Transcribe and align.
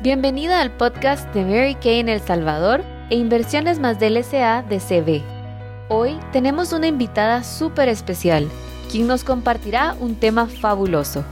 Bienvenida 0.00 0.60
al 0.60 0.70
podcast 0.70 1.34
de 1.34 1.44
Mary 1.44 1.74
Kay 1.74 1.98
en 1.98 2.08
El 2.08 2.20
Salvador 2.20 2.84
e 3.10 3.16
Inversiones 3.16 3.80
más 3.80 3.98
del 3.98 4.22
SA 4.22 4.62
de 4.62 4.78
CB. 4.78 5.22
Hoy 5.88 6.16
tenemos 6.30 6.72
una 6.72 6.86
invitada 6.86 7.42
súper 7.42 7.88
especial, 7.88 8.46
quien 8.92 9.08
nos 9.08 9.24
compartirá 9.24 9.96
un 9.98 10.14
tema 10.14 10.46
fabuloso. 10.46 11.24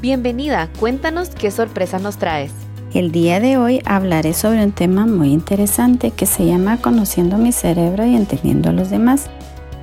Bienvenida, 0.00 0.68
cuéntanos 0.80 1.28
qué 1.28 1.52
sorpresa 1.52 2.00
nos 2.00 2.16
traes. 2.16 2.50
El 2.92 3.12
día 3.12 3.38
de 3.38 3.56
hoy 3.56 3.80
hablaré 3.84 4.32
sobre 4.32 4.64
un 4.64 4.72
tema 4.72 5.06
muy 5.06 5.32
interesante 5.32 6.10
que 6.10 6.26
se 6.26 6.44
llama 6.44 6.78
Conociendo 6.78 7.38
mi 7.38 7.52
cerebro 7.52 8.04
y 8.04 8.16
entendiendo 8.16 8.70
a 8.70 8.72
los 8.72 8.90
demás. 8.90 9.30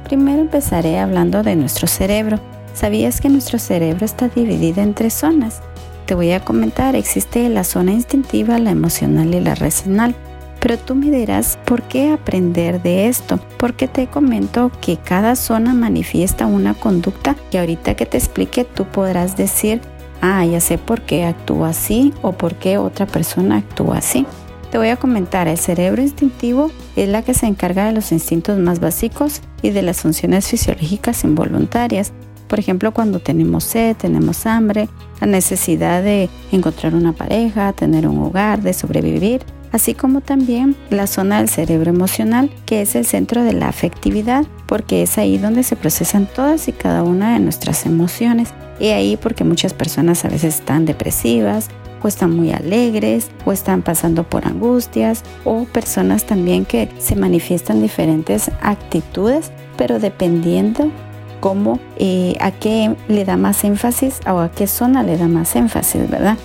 Primero 0.03 0.41
empezaré 0.41 0.99
hablando 0.99 1.41
de 1.41 1.55
nuestro 1.55 1.87
cerebro. 1.87 2.37
¿Sabías 2.73 3.21
que 3.21 3.29
nuestro 3.29 3.59
cerebro 3.59 4.03
está 4.03 4.27
dividido 4.27 4.81
en 4.81 4.93
tres 4.93 5.13
zonas? 5.13 5.61
Te 6.09 6.15
voy 6.15 6.31
a 6.31 6.39
comentar, 6.39 6.95
existe 6.95 7.47
la 7.49 7.63
zona 7.63 7.91
instintiva, 7.91 8.57
la 8.57 8.71
emocional 8.71 9.31
y 9.35 9.41
la 9.41 9.53
racional. 9.53 10.15
Pero 10.59 10.79
tú 10.79 10.95
me 10.95 11.11
dirás, 11.11 11.59
¿por 11.65 11.83
qué 11.83 12.09
aprender 12.09 12.81
de 12.81 13.07
esto? 13.07 13.39
Porque 13.59 13.87
te 13.87 14.07
comento 14.07 14.71
que 14.81 14.97
cada 14.97 15.35
zona 15.35 15.75
manifiesta 15.75 16.47
una 16.47 16.73
conducta 16.73 17.35
que 17.51 17.59
ahorita 17.59 17.93
que 17.93 18.07
te 18.07 18.17
explique 18.17 18.63
tú 18.63 18.85
podrás 18.85 19.37
decir 19.37 19.81
ah, 20.21 20.43
ya 20.47 20.59
sé 20.59 20.79
por 20.79 21.01
qué 21.01 21.25
actúa 21.25 21.69
así 21.69 22.11
o 22.23 22.31
por 22.31 22.55
qué 22.55 22.79
otra 22.79 23.05
persona 23.05 23.57
actúa 23.57 23.99
así. 23.99 24.25
Te 24.71 24.79
voy 24.79 24.89
a 24.89 24.97
comentar, 24.97 25.47
el 25.47 25.59
cerebro 25.59 26.01
instintivo 26.01 26.71
es 26.95 27.07
la 27.07 27.21
que 27.21 27.35
se 27.35 27.45
encarga 27.45 27.85
de 27.85 27.91
los 27.91 28.11
instintos 28.11 28.57
más 28.57 28.79
básicos 28.79 29.41
y 29.61 29.69
de 29.69 29.83
las 29.83 30.01
funciones 30.01 30.47
fisiológicas 30.47 31.23
involuntarias. 31.23 32.13
Por 32.49 32.59
ejemplo, 32.59 32.91
cuando 32.91 33.19
tenemos 33.19 33.63
sed, 33.63 33.95
tenemos 33.95 34.47
hambre, 34.47 34.89
la 35.21 35.27
necesidad 35.27 36.01
de 36.01 36.29
encontrar 36.51 36.95
una 36.95 37.13
pareja, 37.13 37.71
tener 37.73 38.07
un 38.07 38.17
hogar, 38.17 38.63
de 38.63 38.73
sobrevivir, 38.73 39.43
así 39.71 39.93
como 39.93 40.21
también 40.21 40.75
la 40.89 41.05
zona 41.05 41.37
del 41.37 41.47
cerebro 41.47 41.91
emocional, 41.91 42.49
que 42.65 42.81
es 42.81 42.95
el 42.95 43.05
centro 43.05 43.43
de 43.43 43.53
la 43.53 43.69
afectividad, 43.69 44.47
porque 44.65 45.03
es 45.03 45.19
ahí 45.19 45.37
donde 45.37 45.61
se 45.61 45.75
procesan 45.75 46.25
todas 46.25 46.67
y 46.67 46.71
cada 46.71 47.03
una 47.03 47.33
de 47.33 47.39
nuestras 47.39 47.85
emociones. 47.85 48.49
Y 48.79 48.87
ahí 48.87 49.15
porque 49.15 49.43
muchas 49.43 49.75
personas 49.75 50.25
a 50.25 50.29
veces 50.29 50.55
están 50.55 50.85
depresivas 50.85 51.69
o 52.01 52.07
están 52.07 52.35
muy 52.35 52.51
alegres 52.51 53.29
o 53.45 53.51
están 53.51 53.83
pasando 53.83 54.23
por 54.23 54.47
angustias 54.47 55.23
o 55.43 55.65
personas 55.65 56.25
también 56.25 56.65
que 56.65 56.89
se 56.97 57.15
manifiestan 57.15 57.79
diferentes 57.79 58.49
actitudes, 58.61 59.51
pero 59.77 59.99
dependiendo 59.99 60.91
cómo, 61.39 61.79
eh, 61.97 62.35
a 62.39 62.51
qué 62.51 62.95
le 63.07 63.25
da 63.25 63.37
más 63.37 63.63
énfasis 63.63 64.19
o 64.27 64.39
a 64.39 64.51
qué 64.51 64.67
zona 64.67 65.03
le 65.03 65.17
da 65.17 65.27
más 65.27 65.55
énfasis, 65.55 66.09
¿verdad? 66.09 66.37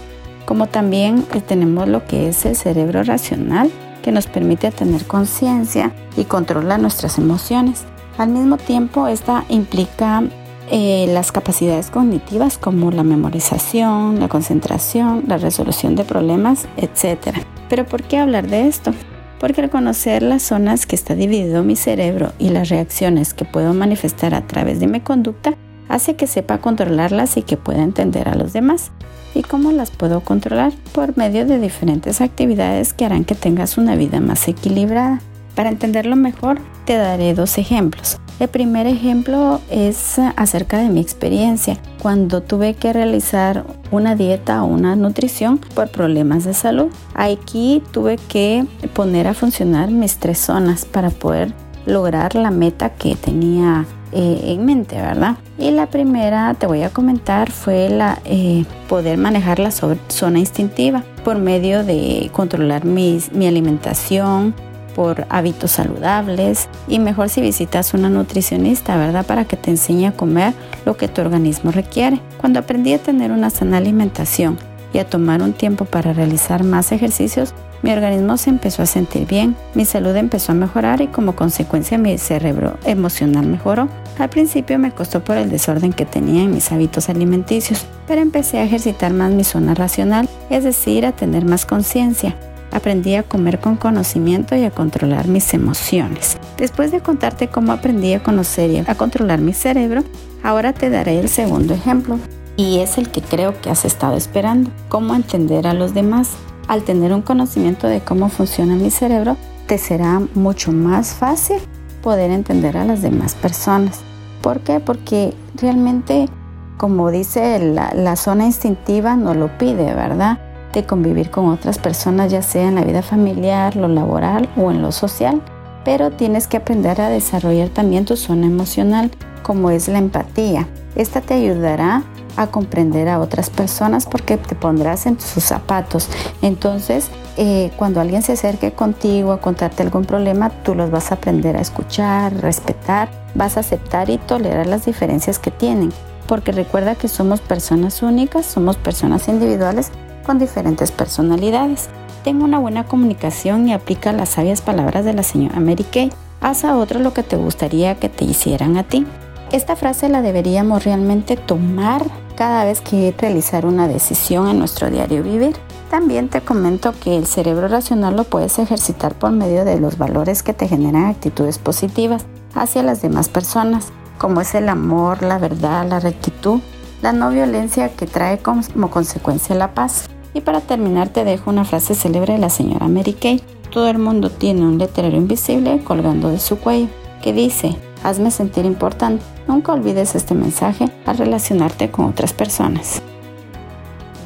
Como 0.46 0.66
también 0.66 1.24
eh, 1.34 1.40
tenemos 1.40 1.88
lo 1.88 2.04
que 2.06 2.28
es 2.28 2.44
el 2.44 2.56
cerebro 2.56 3.02
racional, 3.02 3.70
que 4.02 4.12
nos 4.12 4.26
permite 4.26 4.70
tener 4.70 5.04
conciencia 5.06 5.92
y 6.16 6.24
controlar 6.24 6.78
nuestras 6.78 7.18
emociones. 7.18 7.84
Al 8.18 8.28
mismo 8.28 8.58
tiempo, 8.58 9.08
esta 9.08 9.44
implica 9.48 10.22
eh, 10.70 11.06
las 11.08 11.32
capacidades 11.32 11.90
cognitivas 11.90 12.58
como 12.58 12.90
la 12.90 13.02
memorización, 13.02 14.20
la 14.20 14.28
concentración, 14.28 15.24
la 15.26 15.38
resolución 15.38 15.94
de 15.94 16.04
problemas, 16.04 16.66
etc. 16.76 17.38
Pero 17.68 17.86
¿por 17.86 18.02
qué 18.02 18.18
hablar 18.18 18.46
de 18.48 18.68
esto? 18.68 18.92
Porque 19.38 19.60
al 19.60 19.70
conocer 19.70 20.22
las 20.22 20.42
zonas 20.42 20.86
que 20.86 20.96
está 20.96 21.14
dividido 21.14 21.62
mi 21.62 21.76
cerebro 21.76 22.32
y 22.38 22.50
las 22.50 22.68
reacciones 22.68 23.34
que 23.34 23.44
puedo 23.44 23.74
manifestar 23.74 24.34
a 24.34 24.46
través 24.46 24.80
de 24.80 24.86
mi 24.86 25.00
conducta, 25.00 25.54
hace 25.88 26.16
que 26.16 26.26
sepa 26.26 26.58
controlarlas 26.58 27.36
y 27.36 27.42
que 27.42 27.56
pueda 27.56 27.82
entender 27.82 28.28
a 28.28 28.34
los 28.34 28.52
demás. 28.52 28.90
¿Y 29.34 29.42
cómo 29.42 29.72
las 29.72 29.90
puedo 29.90 30.20
controlar? 30.20 30.72
Por 30.92 31.16
medio 31.16 31.44
de 31.44 31.58
diferentes 31.58 32.20
actividades 32.20 32.92
que 32.92 33.04
harán 33.04 33.24
que 33.24 33.34
tengas 33.34 33.76
una 33.78 33.96
vida 33.96 34.20
más 34.20 34.46
equilibrada. 34.46 35.20
Para 35.54 35.70
entenderlo 35.70 36.16
mejor, 36.16 36.58
te 36.84 36.96
daré 36.96 37.34
dos 37.34 37.58
ejemplos. 37.58 38.18
El 38.40 38.48
primer 38.48 38.88
ejemplo 38.88 39.60
es 39.70 40.18
acerca 40.36 40.78
de 40.78 40.88
mi 40.88 41.00
experiencia 41.00 41.78
cuando 42.02 42.42
tuve 42.42 42.74
que 42.74 42.92
realizar 42.92 43.64
una 43.92 44.16
dieta 44.16 44.64
o 44.64 44.66
una 44.66 44.96
nutrición 44.96 45.58
por 45.74 45.88
problemas 45.90 46.44
de 46.44 46.52
salud. 46.52 46.88
Aquí 47.14 47.80
tuve 47.92 48.16
que 48.16 48.66
poner 48.92 49.28
a 49.28 49.34
funcionar 49.34 49.90
mis 49.90 50.16
tres 50.18 50.38
zonas 50.38 50.84
para 50.84 51.10
poder 51.10 51.52
lograr 51.86 52.34
la 52.34 52.50
meta 52.50 52.90
que 52.90 53.14
tenía 53.14 53.84
eh, 54.10 54.40
en 54.46 54.64
mente, 54.64 54.96
¿verdad? 54.96 55.36
Y 55.58 55.70
la 55.70 55.86
primera 55.86 56.54
te 56.54 56.66
voy 56.66 56.82
a 56.82 56.90
comentar 56.90 57.52
fue 57.52 57.88
la 57.88 58.18
eh, 58.24 58.64
poder 58.88 59.16
manejar 59.16 59.60
la 59.60 59.70
zona 59.70 60.38
instintiva 60.40 61.04
por 61.24 61.38
medio 61.38 61.84
de 61.84 62.30
controlar 62.32 62.84
mi 62.84 63.46
alimentación, 63.46 64.54
por 64.94 65.26
hábitos 65.28 65.72
saludables 65.72 66.68
y 66.88 66.98
mejor 66.98 67.28
si 67.28 67.40
visitas 67.40 67.94
una 67.94 68.08
nutricionista, 68.08 68.96
¿verdad? 68.96 69.26
Para 69.26 69.44
que 69.44 69.56
te 69.56 69.70
enseñe 69.70 70.06
a 70.06 70.12
comer 70.12 70.54
lo 70.84 70.96
que 70.96 71.08
tu 71.08 71.20
organismo 71.20 71.70
requiere. 71.70 72.20
Cuando 72.38 72.60
aprendí 72.60 72.92
a 72.92 72.98
tener 72.98 73.32
una 73.32 73.50
sana 73.50 73.78
alimentación 73.78 74.58
y 74.92 74.98
a 74.98 75.08
tomar 75.08 75.42
un 75.42 75.52
tiempo 75.52 75.84
para 75.84 76.12
realizar 76.12 76.64
más 76.64 76.92
ejercicios, 76.92 77.54
mi 77.82 77.92
organismo 77.92 78.38
se 78.38 78.48
empezó 78.48 78.82
a 78.82 78.86
sentir 78.86 79.26
bien, 79.26 79.56
mi 79.74 79.84
salud 79.84 80.16
empezó 80.16 80.52
a 80.52 80.54
mejorar 80.54 81.02
y 81.02 81.08
como 81.08 81.36
consecuencia 81.36 81.98
mi 81.98 82.16
cerebro 82.16 82.78
emocional 82.86 83.46
mejoró. 83.46 83.88
Al 84.18 84.30
principio 84.30 84.78
me 84.78 84.92
costó 84.92 85.22
por 85.22 85.36
el 85.36 85.50
desorden 85.50 85.92
que 85.92 86.06
tenía 86.06 86.44
en 86.44 86.52
mis 86.52 86.72
hábitos 86.72 87.10
alimenticios, 87.10 87.84
pero 88.06 88.22
empecé 88.22 88.58
a 88.58 88.64
ejercitar 88.64 89.12
más 89.12 89.32
mi 89.32 89.44
zona 89.44 89.74
racional, 89.74 90.30
es 90.48 90.64
decir, 90.64 91.04
a 91.04 91.12
tener 91.12 91.44
más 91.44 91.66
conciencia 91.66 92.34
aprendí 92.74 93.14
a 93.14 93.22
comer 93.22 93.60
con 93.60 93.76
conocimiento 93.76 94.56
y 94.56 94.64
a 94.64 94.70
controlar 94.70 95.28
mis 95.28 95.54
emociones. 95.54 96.36
Después 96.58 96.90
de 96.90 97.00
contarte 97.00 97.48
cómo 97.48 97.72
aprendí 97.72 98.12
a 98.12 98.22
conocer 98.22 98.70
y 98.70 98.78
a 98.78 98.94
controlar 98.96 99.40
mi 99.40 99.54
cerebro, 99.54 100.02
ahora 100.42 100.72
te 100.72 100.90
daré 100.90 101.20
el 101.20 101.28
segundo 101.28 101.72
ejemplo. 101.72 102.18
Y 102.56 102.80
es 102.80 102.98
el 102.98 103.10
que 103.10 103.22
creo 103.22 103.60
que 103.60 103.70
has 103.70 103.84
estado 103.84 104.16
esperando, 104.16 104.70
cómo 104.88 105.14
entender 105.14 105.66
a 105.66 105.74
los 105.74 105.94
demás. 105.94 106.30
Al 106.68 106.82
tener 106.82 107.12
un 107.12 107.22
conocimiento 107.22 107.86
de 107.86 108.00
cómo 108.00 108.28
funciona 108.28 108.74
mi 108.74 108.90
cerebro, 108.90 109.36
te 109.66 109.78
será 109.78 110.20
mucho 110.34 110.72
más 110.72 111.14
fácil 111.14 111.58
poder 112.02 112.30
entender 112.30 112.76
a 112.76 112.84
las 112.84 113.02
demás 113.02 113.34
personas. 113.34 114.00
¿Por 114.42 114.60
qué? 114.60 114.78
Porque 114.78 115.32
realmente, 115.56 116.28
como 116.76 117.10
dice 117.10 117.58
la, 117.58 117.92
la 117.94 118.16
zona 118.16 118.46
instintiva, 118.46 119.16
no 119.16 119.34
lo 119.34 119.56
pide, 119.58 119.94
¿verdad? 119.94 120.38
Convivir 120.82 121.30
con 121.30 121.48
otras 121.48 121.78
personas, 121.78 122.32
ya 122.32 122.42
sea 122.42 122.68
en 122.68 122.74
la 122.74 122.84
vida 122.84 123.02
familiar, 123.02 123.76
lo 123.76 123.86
laboral 123.86 124.48
o 124.56 124.72
en 124.72 124.82
lo 124.82 124.90
social. 124.90 125.40
Pero 125.84 126.10
tienes 126.10 126.48
que 126.48 126.56
aprender 126.56 127.00
a 127.00 127.08
desarrollar 127.08 127.68
también 127.68 128.04
tu 128.04 128.16
zona 128.16 128.46
emocional, 128.46 129.10
como 129.42 129.70
es 129.70 129.86
la 129.86 129.98
empatía. 129.98 130.66
Esta 130.96 131.20
te 131.20 131.34
ayudará 131.34 132.02
a 132.36 132.48
comprender 132.48 133.08
a 133.08 133.20
otras 133.20 133.50
personas 133.50 134.06
porque 134.06 134.36
te 134.36 134.54
pondrás 134.54 135.06
en 135.06 135.20
sus 135.20 135.44
zapatos. 135.44 136.08
Entonces, 136.42 137.08
eh, 137.36 137.70
cuando 137.76 138.00
alguien 138.00 138.22
se 138.22 138.32
acerque 138.32 138.72
contigo 138.72 139.32
a 139.32 139.40
contarte 139.40 139.82
algún 139.82 140.04
problema, 140.04 140.50
tú 140.50 140.74
los 140.74 140.90
vas 140.90 141.12
a 141.12 141.16
aprender 141.16 141.56
a 141.56 141.60
escuchar, 141.60 142.34
respetar, 142.40 143.08
vas 143.34 143.56
a 143.56 143.60
aceptar 143.60 144.10
y 144.10 144.18
tolerar 144.18 144.66
las 144.66 144.86
diferencias 144.86 145.38
que 145.38 145.50
tienen. 145.50 145.92
Porque 146.26 146.52
recuerda 146.52 146.94
que 146.94 147.08
somos 147.08 147.40
personas 147.40 148.02
únicas, 148.02 148.46
somos 148.46 148.76
personas 148.76 149.28
individuales 149.28 149.90
con 150.24 150.38
diferentes 150.38 150.90
personalidades. 150.90 151.88
Tenga 152.24 152.44
una 152.44 152.58
buena 152.58 152.84
comunicación 152.84 153.68
y 153.68 153.74
aplica 153.74 154.12
las 154.12 154.30
sabias 154.30 154.62
palabras 154.62 155.04
de 155.04 155.12
la 155.12 155.22
señora 155.22 155.60
Mary 155.60 155.84
Kay. 155.84 156.10
Haz 156.40 156.64
a 156.64 156.76
otros 156.76 157.02
lo 157.02 157.12
que 157.12 157.22
te 157.22 157.36
gustaría 157.36 157.94
que 157.96 158.08
te 158.08 158.24
hicieran 158.24 158.76
a 158.76 158.82
ti. 158.82 159.06
Esta 159.52 159.76
frase 159.76 160.08
la 160.08 160.22
deberíamos 160.22 160.84
realmente 160.84 161.36
tomar 161.36 162.04
cada 162.36 162.64
vez 162.64 162.80
que 162.80 163.14
realizar 163.16 163.66
una 163.66 163.86
decisión 163.86 164.48
en 164.48 164.58
nuestro 164.58 164.90
diario 164.90 165.22
vivir. 165.22 165.56
También 165.90 166.28
te 166.28 166.40
comento 166.40 166.92
que 166.92 167.16
el 167.16 167.26
cerebro 167.26 167.68
racional 167.68 168.16
lo 168.16 168.24
puedes 168.24 168.58
ejercitar 168.58 169.14
por 169.14 169.30
medio 169.30 169.64
de 169.64 169.78
los 169.78 169.96
valores 169.96 170.42
que 170.42 170.54
te 170.54 170.66
generan 170.66 171.04
actitudes 171.04 171.58
positivas 171.58 172.24
hacia 172.54 172.82
las 172.82 173.00
demás 173.00 173.28
personas, 173.28 173.92
como 174.18 174.40
es 174.40 174.54
el 174.54 174.68
amor, 174.68 175.22
la 175.22 175.38
verdad, 175.38 175.86
la 175.88 176.00
rectitud, 176.00 176.60
la 177.02 177.12
no 177.12 177.30
violencia 177.30 177.90
que 177.90 178.06
trae 178.06 178.38
como 178.38 178.90
consecuencia 178.90 179.54
la 179.54 179.74
paz. 179.74 180.08
Y 180.34 180.40
para 180.40 180.60
terminar 180.60 181.08
te 181.08 181.24
dejo 181.24 181.50
una 181.50 181.64
frase 181.64 181.94
célebre 181.94 182.34
de 182.34 182.40
la 182.40 182.50
señora 182.50 182.88
Mary 182.88 183.14
Kay. 183.14 183.40
Todo 183.70 183.88
el 183.88 183.98
mundo 183.98 184.30
tiene 184.30 184.62
un 184.62 184.78
letrero 184.78 185.16
invisible 185.16 185.80
colgando 185.82 186.28
de 186.28 186.40
su 186.40 186.58
cuello 186.58 186.88
que 187.22 187.32
dice, 187.32 187.76
hazme 188.02 188.30
sentir 188.30 188.66
importante. 188.66 189.24
Nunca 189.46 189.72
olvides 189.72 190.14
este 190.14 190.34
mensaje 190.34 190.90
al 191.06 191.18
relacionarte 191.18 191.90
con 191.90 192.06
otras 192.06 192.32
personas. 192.32 193.00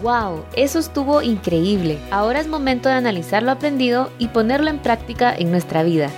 ¡Wow! 0.02 0.44
Eso 0.54 0.78
estuvo 0.78 1.22
increíble. 1.22 1.98
Ahora 2.10 2.40
es 2.40 2.48
momento 2.48 2.88
de 2.88 2.94
analizar 2.94 3.42
lo 3.42 3.50
aprendido 3.50 4.10
y 4.18 4.28
ponerlo 4.28 4.70
en 4.70 4.78
práctica 4.78 5.34
en 5.34 5.50
nuestra 5.50 5.82
vida. 5.82 6.08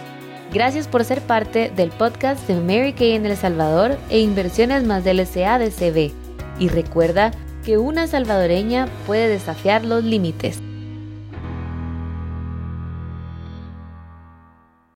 Gracias 0.52 0.88
por 0.88 1.04
ser 1.04 1.20
parte 1.20 1.70
del 1.74 1.90
podcast 1.90 2.46
de 2.46 2.60
Mary 2.60 2.92
Kay 2.92 3.12
en 3.12 3.26
El 3.26 3.36
Salvador 3.36 3.96
e 4.10 4.20
Inversiones 4.20 4.84
más 4.84 5.04
del 5.04 5.24
SA 5.26 5.58
de 5.58 5.70
CB. 5.70 6.12
Y 6.58 6.68
recuerda 6.68 7.30
que 7.70 7.78
una 7.78 8.08
salvadoreña 8.08 8.88
puede 9.06 9.28
desafiar 9.28 9.84
los 9.84 10.02
límites. 10.02 10.60